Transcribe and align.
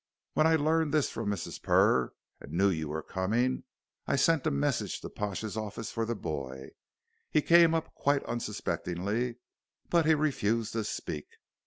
"When 0.33 0.47
I 0.47 0.55
learned 0.55 0.95
this 0.95 1.11
from 1.11 1.29
Mrs. 1.29 1.61
Purr 1.61 2.11
and 2.39 2.51
knew 2.53 2.71
you 2.71 2.87
were 2.89 3.03
coming, 3.03 3.65
I 4.07 4.15
sent 4.15 4.47
a 4.47 4.49
message 4.49 4.99
to 5.01 5.11
Pash's 5.11 5.55
office 5.55 5.91
for 5.91 6.07
the 6.07 6.15
boy. 6.15 6.69
He 7.29 7.43
came 7.43 7.75
up 7.75 7.93
quite 7.93 8.23
unsuspectingly, 8.23 9.35
but 9.91 10.07
he 10.07 10.15
refused 10.15 10.73
to 10.73 10.83
speak. 10.85 11.27